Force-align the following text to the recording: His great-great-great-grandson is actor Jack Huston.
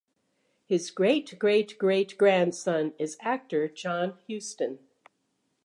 His 0.65 0.89
great-great-great-grandson 0.89 2.93
is 2.97 3.17
actor 3.21 3.67
Jack 3.67 4.13
Huston. 4.27 4.79